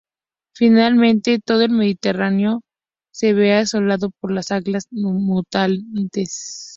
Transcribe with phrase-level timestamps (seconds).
[0.55, 2.63] Finalmente, todo el Mediterráneo
[3.13, 6.69] se ve asolado por las algas mutantes.